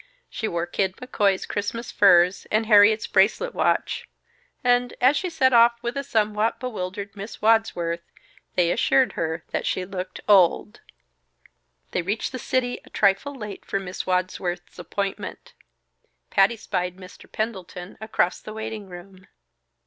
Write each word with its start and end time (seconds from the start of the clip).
She 0.31 0.47
wore 0.47 0.65
Kid 0.65 0.95
McCoy's 0.97 1.45
Christmas 1.45 1.91
furs 1.91 2.47
and 2.49 2.65
Harriet's 2.65 3.05
bracelet 3.05 3.53
watch; 3.53 4.09
and, 4.63 4.95
as 4.99 5.15
she 5.15 5.29
set 5.29 5.53
off 5.53 5.73
with 5.83 5.95
a 5.95 6.03
somewhat 6.03 6.59
bewildered 6.59 7.15
Miss 7.15 7.39
Wadsworth, 7.39 8.01
they 8.55 8.71
assured 8.71 9.13
her 9.13 9.43
that 9.51 9.67
she 9.67 9.85
looked 9.85 10.19
old. 10.27 10.81
They 11.91 12.01
reached 12.01 12.31
the 12.31 12.39
city 12.39 12.81
a 12.83 12.89
trifle 12.89 13.35
late 13.35 13.63
for 13.63 13.79
Miss 13.79 14.07
Wadsworth's 14.07 14.79
appointment. 14.79 15.53
Patty 16.31 16.55
spied 16.57 16.95
Mr. 16.95 17.31
Pendleton 17.31 17.95
across 18.01 18.41
the 18.41 18.53
waiting 18.53 18.87
room. 18.89 19.27